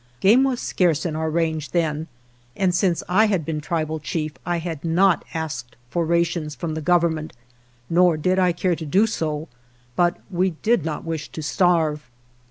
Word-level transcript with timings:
Game 0.19 0.43
was 0.45 0.59
scarce 0.59 1.05
in 1.05 1.15
our 1.15 1.29
range 1.29 1.69
then, 1.69 2.07
and 2.55 2.73
since 2.73 3.03
I 3.07 3.25
had 3.27 3.45
been 3.45 3.61
Tribal 3.61 3.99
Chief 3.99 4.33
I 4.47 4.57
had 4.57 4.83
not 4.83 5.23
asked 5.35 5.75
for 5.91 6.07
rations 6.07 6.55
from 6.55 6.73
the 6.73 6.81
Government, 6.81 7.33
nor 7.87 8.17
did 8.17 8.39
I 8.39 8.51
care 8.51 8.75
to 8.75 8.85
do 8.87 9.05
so, 9.05 9.47
but 9.95 10.17
we 10.31 10.55
did 10.63 10.83
not 10.83 11.05
wish 11.05 11.29
to 11.29 11.43
starve. 11.43 12.09